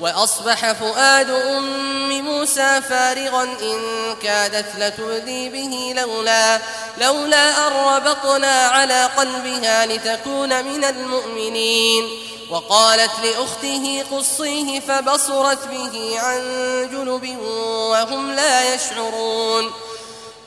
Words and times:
وأصبح 0.00 0.72
فؤاد 0.72 1.30
أم 1.30 2.20
موسى 2.24 2.82
فارغا 2.88 3.42
إن 3.42 3.80
كادت 4.22 4.66
لتبدي 4.78 5.48
به 5.48 5.94
لولا 6.00 6.60
لولا 6.98 7.66
أن 7.66 7.72
ربطنا 7.72 8.66
على 8.66 9.04
قلبها 9.16 9.86
لتكون 9.86 10.64
من 10.64 10.84
المؤمنين. 10.84 12.04
وقالت 12.50 13.10
لأخته 13.24 14.04
قصيه 14.12 14.80
فبصرت 14.80 15.68
به 15.68 16.20
عن 16.20 16.40
جنب 16.92 17.38
وهم 17.90 18.32
لا 18.32 18.74
يشعرون. 18.74 19.72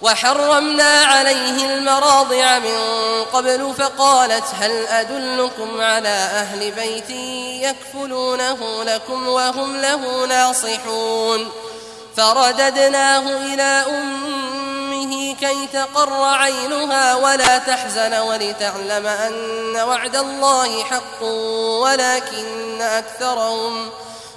وحرمنا 0.01 1.01
عليه 1.01 1.73
المراضع 1.73 2.59
من 2.59 2.77
قبل 3.33 3.73
فقالت 3.77 4.45
هل 4.59 4.87
أدلكم 4.87 5.81
على 5.81 6.09
أهل 6.09 6.71
بيت 6.71 7.09
يكفلونه 7.63 8.83
لكم 8.83 9.27
وهم 9.27 9.77
له 9.77 10.25
ناصحون؟ 10.25 11.51
فرددناه 12.17 13.19
إلى 13.19 13.85
أمه 13.89 15.35
كي 15.35 15.67
تقر 15.73 16.23
عينها 16.23 17.15
ولا 17.15 17.57
تحزن 17.57 18.13
ولتعلم 18.13 19.07
أن 19.07 19.75
وعد 19.75 20.15
الله 20.15 20.83
حق 20.83 21.23
ولكن 21.81 22.81
أكثرهم 22.81 23.89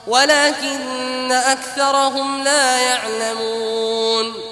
ولكن 0.07 1.33
أكثرهم 1.33 2.45
لا 2.45 2.79
يعلمون. 2.81 4.52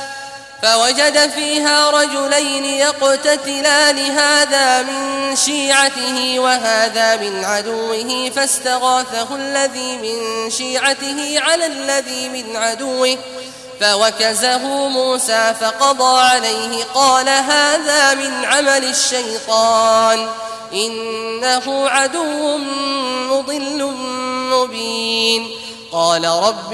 فوجد 0.61 1.29
فيها 1.29 1.91
رجلين 1.91 2.65
يقتتلان 2.65 3.97
هذا 3.97 4.81
من 4.81 5.35
شيعته 5.35 6.39
وهذا 6.39 7.15
من 7.15 7.43
عدوه 7.45 8.31
فاستغاثه 8.35 9.35
الذي 9.35 9.97
من 9.97 10.49
شيعته 10.49 11.39
على 11.39 11.65
الذي 11.65 12.29
من 12.29 12.55
عدوه 12.55 13.17
فوكزه 13.79 14.87
موسى 14.87 15.53
فقضى 15.61 16.21
عليه 16.21 16.83
قال 16.93 17.29
هذا 17.29 18.13
من 18.13 18.45
عمل 18.45 18.83
الشيطان 18.83 20.27
إنه 20.73 21.89
عدو 21.89 22.57
مضل 23.29 23.95
مبين 24.51 25.47
قال 25.91 26.25
رب 26.25 26.73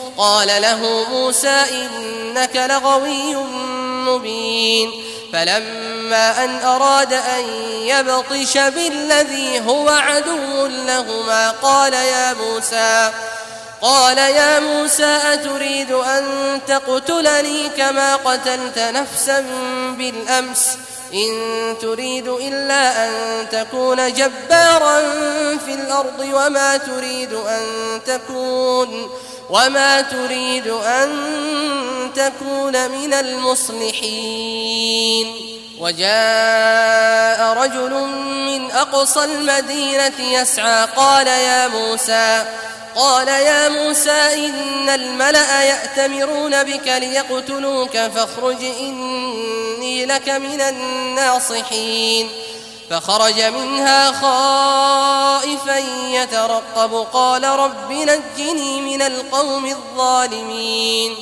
قال 0.17 0.47
له 0.61 1.05
موسى 1.09 1.63
إنك 1.71 2.55
لغوي 2.55 3.35
مبين. 4.05 4.91
فلما 5.33 6.43
أن 6.43 6.55
أراد 6.55 7.13
أن 7.13 7.43
يبطش 7.85 8.57
بالذي 8.57 9.59
هو 9.67 9.89
عدو 9.89 10.67
لهما 10.67 11.51
قال 11.51 11.93
يا 11.93 12.33
موسى 12.33 13.11
قال 13.81 14.17
يا 14.17 14.59
موسى 14.59 15.19
أتريد 15.33 15.91
أن 15.91 16.59
تقتلني 16.67 17.69
كما 17.69 18.15
قتلت 18.15 18.79
نفسا 18.79 19.45
بالأمس؟ 19.97 20.67
إن 21.13 21.75
تريد 21.81 22.27
إلا 22.27 23.07
أن 23.07 23.11
تكون 23.49 24.13
جبارا 24.13 25.01
في 25.65 25.73
الأرض 25.73 26.19
وما 26.19 26.77
تريد 26.77 27.33
أن 27.33 27.65
تكون. 28.05 29.09
وما 29.51 30.01
تريد 30.01 30.67
أن 30.67 31.09
تكون 32.15 32.91
من 32.91 33.13
المصلحين 33.13 34.71
وجاء 35.79 37.53
رجل 37.53 37.91
من 38.47 38.71
أقصى 38.71 39.23
المدينة 39.23 40.19
يسعى 40.19 40.85
قال 40.95 41.27
يا 41.27 41.67
موسى 41.67 42.45
قال 42.95 43.27
يا 43.27 43.69
موسى 43.69 44.11
إن 44.45 44.89
الملأ 44.89 45.63
يأتمرون 45.63 46.63
بك 46.63 46.87
ليقتلوك 46.87 47.97
فاخرج 47.97 48.63
إني 48.63 50.05
لك 50.05 50.29
من 50.29 50.61
الناصحين 50.61 52.29
فخرج 52.91 53.41
منها 53.41 54.11
خائفا 54.11 55.77
يترقب. 56.07 57.07
قال 57.13 57.43
رب 57.43 57.91
نجني 57.91 58.81
من 58.81 59.01
القوم 59.01 59.65
الظالمين. 59.65 61.15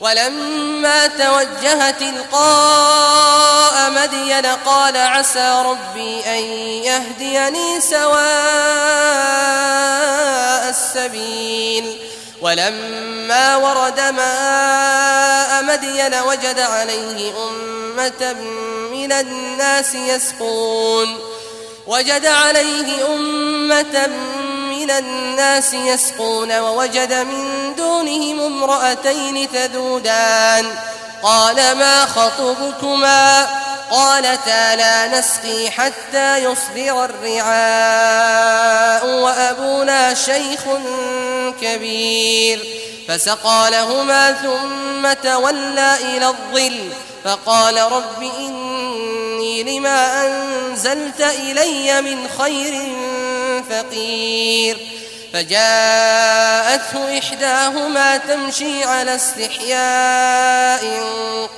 ولما 0.00 1.06
توجه 1.06 1.90
تلقاء 1.90 3.90
مدين 3.90 4.46
قال 4.46 4.96
عسى 4.96 5.62
ربي 5.66 6.24
أن 6.26 6.42
يهديني 6.84 7.80
سواء 7.80 8.22
السبيل. 10.68 11.98
ولما 12.40 13.56
ورد 13.56 14.00
ماء 14.00 15.62
مدين 15.62 16.14
وجد 16.26 16.60
عليه 16.60 17.32
أمة 17.48 18.36
من 19.02 19.12
الناس 19.12 19.94
يسقون. 19.94 21.18
وجد 21.86 22.26
عليه 22.26 23.14
أمة 23.14 24.06
من 24.70 24.90
الناس 24.90 25.74
يسقون 25.74 26.58
ووجد 26.58 27.12
من 27.12 27.74
دونهم 27.74 28.40
امرأتين 28.40 29.48
تذودان. 29.52 30.66
قال 31.22 31.56
ما 31.56 32.06
خطبكما؟ 32.06 33.48
قالتا 33.90 34.76
لا 34.76 35.18
نسقي 35.18 35.70
حتى 35.70 36.38
يصدر 36.38 37.04
الرعاء 37.04 39.06
وأبونا 39.06 40.14
شيخ 40.14 40.60
كبير. 41.60 42.82
فسقى 43.08 43.70
لهما 43.70 44.32
ثم 44.32 45.12
تولى 45.12 45.96
إلى 46.00 46.26
الظل 46.26 46.92
فقال 47.24 47.92
رب 47.92 48.22
إني 49.42 49.78
لما 49.78 50.26
أنزلت 50.26 51.20
إلي 51.20 52.02
من 52.02 52.28
خير 52.38 52.92
فقير. 53.70 54.78
فجاءته 55.32 57.18
إحداهما 57.18 58.16
تمشي 58.16 58.84
على 58.84 59.14
استحياء 59.14 61.02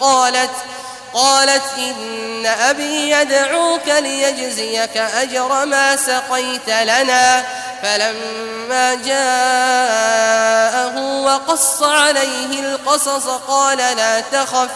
قالت 0.01 0.51
قالت 1.15 1.63
إن 1.79 2.47
أبي 2.47 3.11
يدعوك 3.11 3.89
ليجزيك 3.89 4.97
أجر 4.97 5.65
ما 5.65 5.97
سقيت 5.97 6.69
لنا. 6.69 7.45
فلما 7.83 8.95
جاءه 8.95 10.99
وقص 11.23 11.83
عليه 11.83 12.61
القصص 12.61 13.29
قال 13.29 13.79
لا 13.79 14.21
تخف 14.21 14.71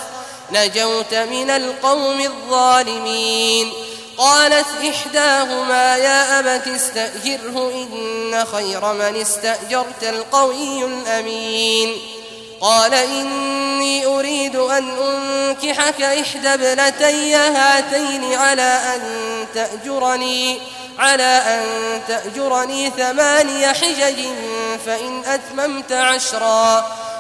نجوت 0.52 1.14
من 1.14 1.50
القوم 1.50 2.20
الظالمين. 2.20 3.72
قالت 4.18 4.66
إحداهما 4.88 5.96
يا 5.96 6.38
أبت 6.38 6.66
استأجره 6.66 7.70
إن 7.74 8.44
خير 8.52 8.92
من 8.92 9.16
استأجرت 9.20 10.02
القوي 10.02 10.84
الأمين. 10.84 11.96
قال 12.60 12.94
إني 12.94 14.06
أريد 14.06 14.56
أن 14.56 14.90
أنكحك 14.90 16.02
إحدى 16.02 16.48
ابنتي 16.48 17.34
هاتين 17.34 18.34
على 18.34 18.80
أن 18.94 19.00
تأجرني 19.54 20.58
على 20.98 21.42
أن 21.46 22.00
تأجرني 22.08 22.90
ثماني 22.90 23.68
حجج 23.68 24.24
فإن 24.86 25.24
أتممت 25.24 25.92
عشرا. 25.92 26.97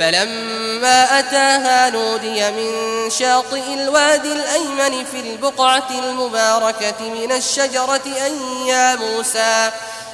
فلما 0.00 1.18
أتاها 1.18 1.90
نودي 1.90 2.50
من 2.50 2.70
شاطئ 3.10 3.74
الوادي 3.74 4.32
الأيمن 4.32 5.04
في 5.04 5.20
البقعة 5.20 5.88
المباركة 5.90 7.00
من 7.00 7.32
الشجرة 7.32 8.00
أن 8.26 8.66
يا 8.66 8.96
موسى 8.96 9.70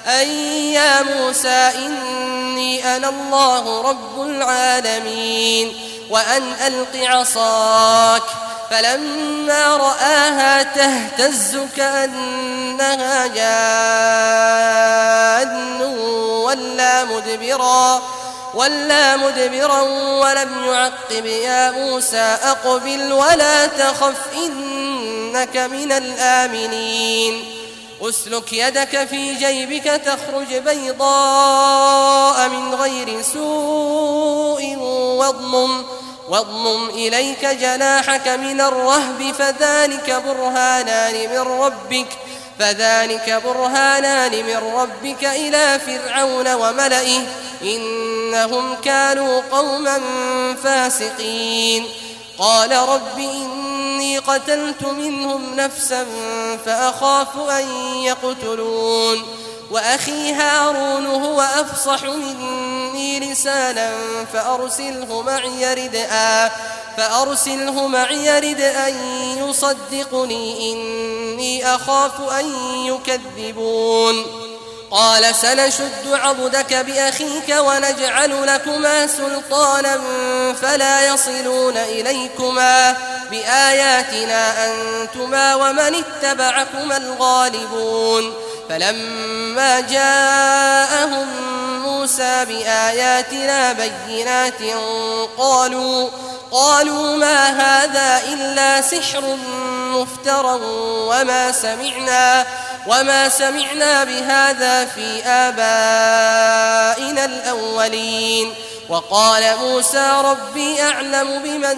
أن 0.07 0.29
يا 0.73 1.03
موسى 1.03 1.73
إني 1.75 2.97
أنا 2.97 3.09
الله 3.09 3.83
رب 3.83 4.23
العالمين 4.23 5.77
وأن 6.11 6.53
ألق 6.67 6.97
عصاك. 6.97 8.23
فلما 8.71 9.77
رآها 9.77 10.63
تهتز 10.63 11.59
كأنها 11.77 13.27
جان 13.27 13.47
ولا 16.45 17.05
مدبرا. 17.05 18.16
ولا 18.55 19.17
مدبرا 19.17 19.81
ولم 20.21 20.65
يعقب 20.65 21.27
يا 21.27 21.71
موسى 21.71 22.37
أقبل 22.43 23.13
ولا 23.13 23.67
تخف 23.67 24.21
إنك 24.37 25.57
من 25.57 25.93
الآمنين 25.93 27.45
أسلك 28.03 28.53
يدك 28.53 29.05
في 29.05 29.35
جيبك 29.35 29.85
تخرج 29.85 30.55
بيضاء 30.55 32.49
من 32.49 32.75
غير 32.75 33.23
سوء 33.23 34.77
واضمم 35.19 35.85
واضمم 36.29 36.89
إليك 36.89 37.45
جناحك 37.47 38.29
من 38.29 38.61
الرهب 38.61 39.35
فذلك 39.39 40.23
برهانان 40.27 41.31
من 41.31 41.39
ربك 41.39 42.09
فذلك 42.59 43.43
برهانان 43.45 44.33
من 44.33 44.57
ربك 44.77 45.25
إلى 45.25 45.81
فرعون 45.87 46.55
وملئه 46.55 47.21
إنهم 47.63 48.75
كانوا 48.75 49.43
قوما 49.53 50.01
فاسقين. 50.65 51.85
قال 52.39 52.73
رب 52.73 53.19
إني 53.19 54.19
قتلت 54.19 54.83
منهم 54.83 55.55
نفسا 55.55 56.07
فأخاف 56.67 57.51
أن 57.51 57.69
يقتلون. 57.97 59.23
وأخي 59.71 60.33
هارون 60.33 61.07
هو 61.07 61.41
أفصح 61.41 62.03
مني 62.05 63.21
لسانا 63.21 63.93
فأرسله 64.33 65.23
معي 65.23 65.75
ردءا 65.75 66.51
فأرسله 66.97 67.87
معي 67.87 68.39
ردءا 68.39 68.89
يصدقني. 69.37 70.73
إني 70.73 71.75
أخاف 71.75 72.21
أن 72.21 72.47
يكذبون. 72.85 74.46
قال 74.91 75.35
سنشد 75.35 76.13
عضدك 76.13 76.75
بأخيك 76.75 77.57
ونجعل 77.59 78.47
لكما 78.47 79.07
سلطانا 79.07 80.01
فلا 80.63 81.07
يصلون 81.07 81.77
إليكما 81.77 82.97
بآياتنا 83.31 84.67
أنتما 84.67 85.55
ومن 85.55 85.95
اتبعكما 85.95 86.97
الغالبون 86.97 88.35
فلما 88.69 89.81
جاءهم 89.81 91.27
موسى 91.83 92.45
بآياتنا 92.45 93.73
بينات 93.73 94.63
قالوا 95.39 96.09
قالوا 96.53 97.17
ما 97.17 97.47
هذا 97.47 98.23
إلا 98.33 98.81
سحر 98.81 99.37
مفترى 99.93 100.61
وما 100.83 101.53
سمعنا 101.53 102.47
وما 102.87 103.29
سمعنا 103.29 104.05
بهذا 104.05 104.85
في 104.85 105.23
آبائنا 105.27 107.25
الأولين 107.25 108.55
وقال 108.89 109.57
موسى 109.61 110.23
ربي 110.25 110.83
أعلم 110.83 111.43
بمن 111.43 111.77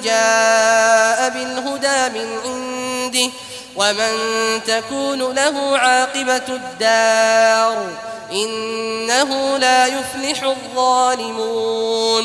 جاء 0.00 1.28
بالهدى 1.30 2.18
من 2.18 2.38
عنده 2.44 3.30
ومن 3.76 4.12
تكون 4.66 5.34
له 5.34 5.78
عاقبة 5.78 6.48
الدار 6.48 7.88
إنه 8.32 9.58
لا 9.58 9.86
يفلح 9.86 10.42
الظالمون 10.42 12.24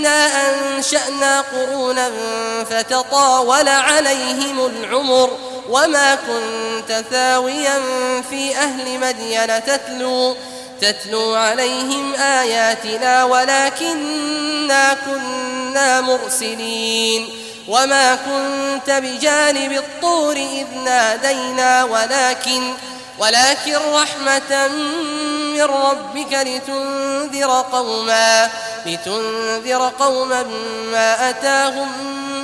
ولكنا 0.00 0.50
أنشأنا 0.50 1.40
قرونا 1.40 2.10
فتطاول 2.70 3.68
عليهم 3.68 4.66
العمر 4.66 5.30
وما 5.68 6.14
كنت 6.14 7.04
ثاويا 7.10 7.80
في 8.30 8.56
أهل 8.56 9.00
مدين 9.00 9.64
تتلو 9.64 10.36
تتلو 10.80 11.34
عليهم 11.34 12.14
آياتنا 12.14 13.24
ولكنا 13.24 14.94
كنا 15.06 16.00
مرسلين 16.00 17.28
وما 17.68 18.14
كنت 18.14 18.90
بجانب 18.90 19.72
الطور 19.72 20.36
إذ 20.36 20.66
نادينا 20.84 21.84
ولكن 21.84 22.74
ولكن 23.20 23.76
رحمة 23.76 24.68
من 25.54 25.62
ربك 25.62 26.32
لتنذر 26.32 27.64
قوما 27.72 28.50
لتنذر 28.86 29.92
قوما 29.98 30.42
ما 30.92 31.30
أتاهم 31.30 31.88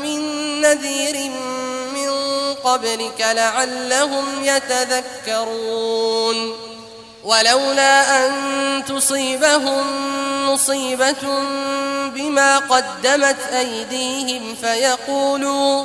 من 0.02 0.20
نذير 0.60 1.30
من 1.94 2.10
قبلك 2.64 3.20
لعلهم 3.20 4.44
يتذكرون. 4.44 5.86
ولولا 7.24 8.26
أن 8.26 8.32
تصيبهم 8.88 9.84
مصيبة 10.50 11.42
بما 12.14 12.58
قدمت 12.58 13.40
أيديهم 13.52 14.54
فيقولوا 14.60 15.84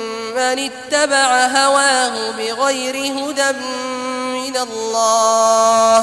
اتبع 0.39 1.45
هواه 1.45 2.31
بغير 2.31 2.95
هدى 2.95 3.51
من 4.33 4.57
الله 4.57 5.99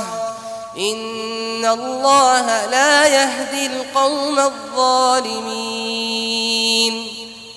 إن 0.78 1.66
الله 1.66 2.66
لا 2.66 3.06
يهدي 3.06 3.66
القوم 3.66 4.38
الظالمين 4.38 5.88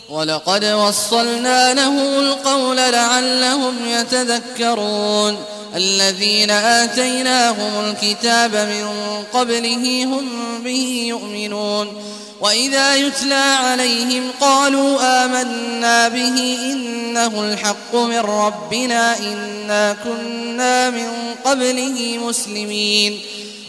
ولقد 0.09 0.65
وصلنا 0.65 1.73
له 1.73 2.19
القول 2.19 2.77
لعلهم 2.77 3.75
يتذكرون 3.85 5.37
الذين 5.75 6.51
آتيناهم 6.51 7.85
الكتاب 7.85 8.55
من 8.55 8.87
قبله 9.33 10.03
هم 10.03 10.27
به 10.63 11.05
يؤمنون 11.07 12.03
وإذا 12.41 12.95
يتلى 12.95 13.55
عليهم 13.63 14.23
قالوا 14.41 15.25
آمنا 15.25 16.07
به 16.07 16.57
إنه 16.71 17.41
الحق 17.41 17.95
من 17.95 18.19
ربنا 18.19 19.17
إنا 19.19 19.95
كنا 20.03 20.89
من 20.89 21.09
قبله 21.45 22.19
مسلمين 22.27 23.19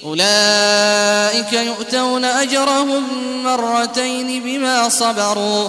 أولئك 0.05 1.53
يؤتون 1.53 2.25
أجرهم 2.25 3.05
مرتين 3.45 4.43
بما 4.43 4.89
صبروا 4.89 5.69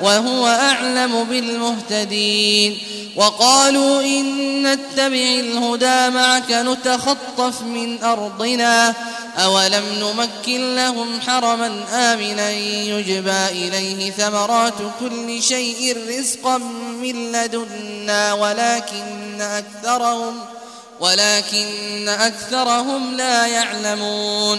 وهو 0.00 0.46
أعلم 0.46 1.24
بالمهتدين 1.24 2.78
وقالوا 3.16 4.02
إن 4.02 4.62
نتبع 4.62 5.40
الهدى 5.40 6.10
معك 6.10 6.50
نتخطف 6.50 7.62
من 7.62 8.02
أرضنا 8.02 8.94
أولم 9.38 9.84
نمكن 10.00 10.76
لهم 10.76 11.20
حرما 11.20 11.84
آمنا 11.92 12.50
يجبى 12.50 13.46
إليه 13.50 14.10
ثمرات 14.10 14.74
كل 15.00 15.42
شيء 15.42 15.96
رزقا 16.08 16.58
من 17.02 17.32
لدنا 17.32 18.32
ولكن 18.32 19.40
أكثرهم 19.40 20.40
ولكن 21.00 22.08
أكثرهم 22.08 23.16
لا 23.16 23.46
يعلمون 23.46 24.58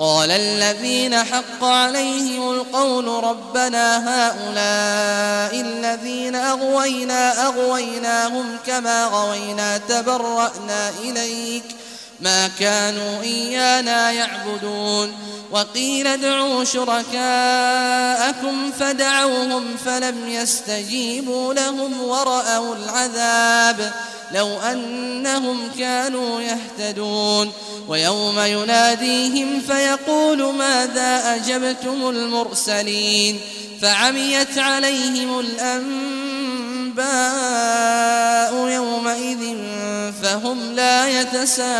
قال 0.00 0.30
الذين 0.30 1.24
حق 1.24 1.64
عليهم 1.64 2.50
القول 2.50 3.24
ربنا 3.24 3.98
هؤلاء 3.98 5.60
الذين 5.60 6.34
أغوينا 6.34 7.46
أغويناهم 7.46 8.56
كما 8.66 9.04
غوينا 9.04 9.78
تبرأنا 9.78 10.90
إليك 11.02 11.64
ما 12.22 12.48
كانوا 12.48 13.22
إيانا 13.22 14.12
يعبدون. 14.12 15.12
وقيل 15.50 16.06
ادعوا 16.06 16.64
شركاءكم 16.64 18.72
فدعوهم 18.80 19.76
فلم 19.84 20.28
يستجيبوا 20.28 21.54
لهم 21.54 22.02
ورأوا 22.02 22.76
العذاب. 22.76 23.92
لو 24.32 24.58
أنهم 24.58 25.70
كانوا 25.78 26.40
يهتدون. 26.40 27.52
ويوم 27.88 28.40
يناديهم 28.40 29.60
فيقول 29.60 30.54
ماذا 30.54 31.34
أجبتم 31.34 32.08
المرسلين. 32.08 33.40
فعميت 33.82 34.58
عليهم 34.58 35.40
يومئذ 38.68 39.56
فهم 40.22 40.72
لا 40.72 41.20
يتساءلون. 41.20 41.70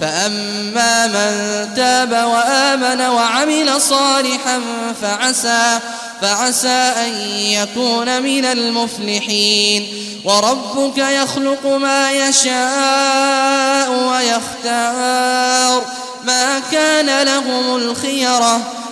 فأما 0.00 1.06
من 1.06 1.68
تاب 1.76 2.12
وآمن 2.12 3.00
وعمل 3.00 3.80
صالحا 3.80 4.60
فعسى 5.02 5.78
فعسى 6.22 6.68
أن 6.68 7.12
يكون 7.30 8.22
من 8.22 8.44
المفلحين. 8.44 9.88
وربك 10.24 10.98
يخلق 10.98 11.66
ما 11.66 12.10
يشاء 12.10 13.90
ويختار. 13.90 15.84
ما 16.24 16.58
كان 16.72 17.26
لهم 17.26 17.76
الخيرة 17.76 18.79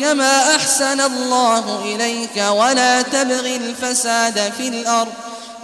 كما 0.00 0.56
أحسن 0.56 1.00
الله 1.00 1.94
إليك 1.94 2.44
ولا 2.50 3.02
تبغ 3.02 3.46
الفساد 3.46 4.52
في 4.58 4.68
الأرض. 4.68 5.12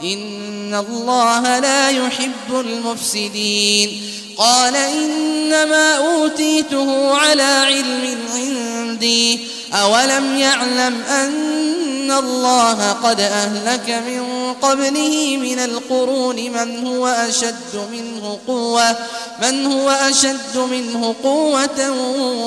إن 0.03 0.75
الله 0.75 1.59
لا 1.59 1.89
يحب 1.89 2.51
المفسدين. 2.51 4.03
قال 4.39 4.77
إنما 4.77 5.97
أوتيته 5.97 7.17
على 7.17 7.43
علم 7.43 8.19
عندي. 8.35 9.41
أولم 9.73 10.39
يعلم 10.39 11.03
أن 11.03 12.11
الله 12.11 12.93
قد 12.93 13.21
أهلك 13.21 13.91
من 14.07 14.38
قبله 14.53 15.37
من 15.37 15.59
القرون 15.59 16.37
من 16.37 16.87
هو 16.87 17.07
أشد 17.07 17.89
منه 17.93 18.39
قوة 18.47 18.97
من 19.43 19.67
هو 19.67 19.91
أشد 19.91 20.57
منه 20.57 21.15
قوة 21.23 21.91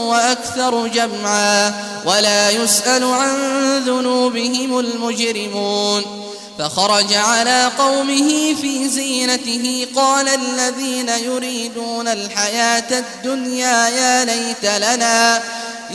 وأكثر 0.10 0.88
جمعا. 0.88 1.74
ولا 2.06 2.50
يسأل 2.50 3.04
عن 3.04 3.38
ذنوبهم 3.86 4.80
المجرمون. 4.80 6.04
فخرج 6.60 7.14
على 7.14 7.72
قومه 7.78 8.56
في 8.62 8.90
زينته 8.90 9.88
قال 9.96 10.28
الذين 10.28 11.10
يريدون 11.10 12.08
الحياة 12.08 13.00
الدنيا 13.00 13.88
يا 13.90 14.26
ليت 14.26 14.66
لنا. 14.66 15.42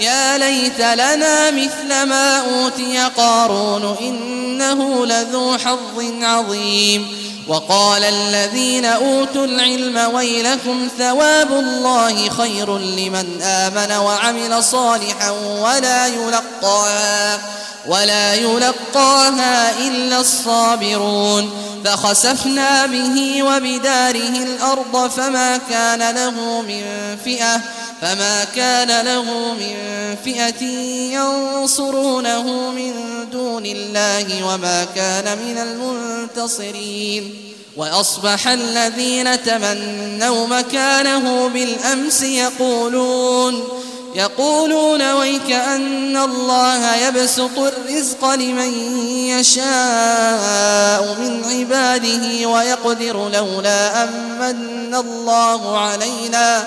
يا 0.01 0.39
ليت 0.39 0.81
لنا 0.81 1.51
مثل 1.51 2.03
ما 2.03 2.37
أوتي 2.39 2.99
قارون 3.17 3.97
إنه 4.01 5.07
لذو 5.07 5.59
حظ 5.59 6.23
عظيم. 6.23 7.26
وقال 7.49 8.05
الذين 8.05 8.85
أوتوا 8.85 9.45
العلم 9.45 10.15
ويلكم 10.15 10.89
ثواب 10.99 11.53
الله 11.53 12.29
خير 12.29 12.79
لمن 12.79 13.43
آمن 13.43 13.93
وعمل 13.93 14.65
صالحا 14.65 15.31
ولا 15.61 16.07
يلقاها 16.07 17.41
ولا 17.87 18.35
يلقاها 18.35 19.79
إلا 19.79 20.21
الصابرون 20.21 21.51
فخسفنا 21.85 22.87
به 22.87 23.43
وبداره 23.43 24.43
الأرض 24.43 25.11
فما 25.11 25.57
كان 25.71 26.15
له 26.15 26.63
من 26.63 26.83
فئة 27.25 27.61
فما 28.03 28.45
كان 28.45 29.05
له 29.07 29.55
من 29.55 29.77
فئة 30.25 30.65
ينصرونه 31.15 32.71
من 32.71 33.16
دون 33.57 33.66
الله 33.66 34.45
وما 34.45 34.85
كان 34.85 35.38
من 35.38 35.59
المنتصرين. 35.59 37.35
وأصبح 37.77 38.49
الذين 38.49 39.42
تمنوا 39.42 40.47
مكانه 40.47 41.49
بالأمس 41.49 42.23
يقولون 42.23 43.69
يقولون 44.14 45.12
ويك 45.12 45.51
أن 45.51 46.16
الله 46.16 46.97
يبسط 46.97 47.59
الرزق 47.59 48.35
لمن 48.35 48.99
يشاء 49.29 51.16
من 51.21 51.45
عباده 51.45 52.49
ويقدر 52.49 53.29
لولا 53.29 54.05
أمن 54.05 54.95
الله 54.95 55.79
علينا. 55.79 56.66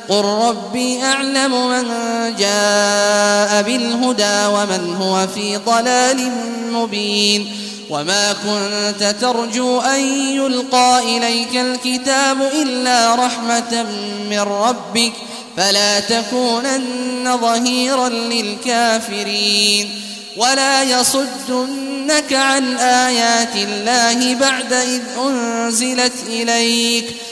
قل 0.11 0.25
ربي 0.25 1.03
أعلم 1.03 1.69
من 1.69 1.83
جاء 2.35 3.61
بالهدى 3.61 4.45
ومن 4.45 4.95
هو 5.01 5.27
في 5.27 5.57
ضلال 5.57 6.31
مبين 6.71 7.55
وما 7.89 8.33
كنت 8.33 9.15
ترجو 9.21 9.79
أن 9.79 9.99
يلقى 10.35 11.17
إليك 11.17 11.55
الكتاب 11.55 12.41
إلا 12.41 13.15
رحمة 13.15 13.85
من 14.29 14.39
ربك 14.39 15.13
فلا 15.57 15.99
تكونن 15.99 17.37
ظهيرا 17.41 18.09
للكافرين 18.09 19.89
ولا 20.37 20.83
يصدنك 20.83 22.33
عن 22.33 22.77
آيات 22.77 23.55
الله 23.55 24.35
بعد 24.35 24.73
إذ 24.73 25.01
أنزلت 25.27 26.13
إليك 26.27 27.05